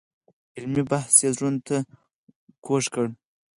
علمي 0.57 0.83
بحث 0.91 1.13
یې 1.23 1.29
زړونو 1.35 1.61
ته 1.67 1.77
کوز 2.65 2.85
کړی. 2.93 3.09